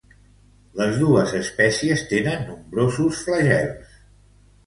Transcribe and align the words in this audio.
Les 0.79 0.95
dos 1.01 1.33
espècies 1.39 2.03
tenen 2.13 2.41
nombrosos 2.47 3.19
flagels. 3.27 4.01